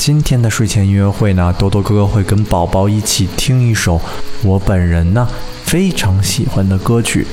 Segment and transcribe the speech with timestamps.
[0.00, 4.00] 今天的睡前音乐会呢，兜兜哥哥会跟宝宝一起听一首
[4.42, 5.28] 我本人呢
[5.64, 7.26] 非常喜欢的歌曲。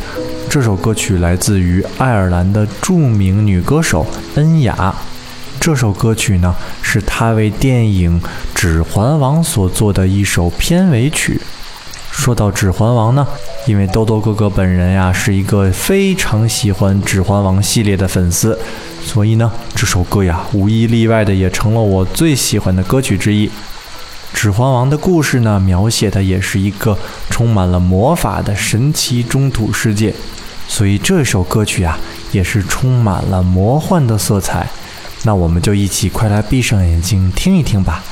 [0.49, 4.93] 这首歌曲来自于爱尔兰的著名女歌手恩雅。
[5.61, 8.19] 这首歌曲呢是她为电影
[8.53, 11.39] 《指环王》所做的一首片尾曲。
[12.11, 13.25] 说到《指环王》呢，
[13.65, 18.59] 因为兜兜哥哥本人呀是一个非常喜欢《指环王》系列的粉丝，
[19.07, 23.47] 所以呢，这首歌呀无一例外的也成了我最喜欢的歌曲之一。
[24.33, 30.13] 《指环王》的故事呢，描写的也是一个充满了魔法的神奇中土世界，
[30.67, 31.97] 所以这首歌曲呀
[32.33, 34.67] 也是充满了魔幻的色彩。
[35.23, 38.03] 那我们就一起快来闭上眼睛听一听吧，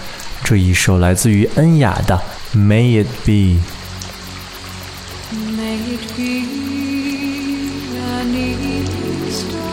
[0.45, 2.19] 这一首来自于恩雅的
[2.57, 3.59] 《May It Be》。
[5.35, 6.23] May it be
[7.99, 9.64] a new star.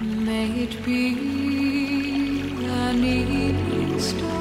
[0.00, 1.10] May it be
[2.66, 4.33] an evening star